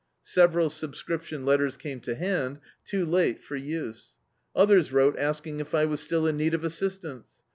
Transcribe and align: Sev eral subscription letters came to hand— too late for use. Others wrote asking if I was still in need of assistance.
Sev 0.23 0.53
eral 0.53 0.71
subscription 0.71 1.45
letters 1.45 1.77
came 1.77 1.99
to 1.99 2.15
hand— 2.15 2.59
too 2.89 3.05
late 3.05 3.39
for 3.43 3.55
use. 3.55 4.15
Others 4.55 4.91
wrote 4.91 5.15
asking 5.19 5.59
if 5.59 5.75
I 5.75 5.85
was 5.85 5.99
still 5.99 6.25
in 6.25 6.37
need 6.37 6.55
of 6.55 6.63
assistance. 6.63 7.27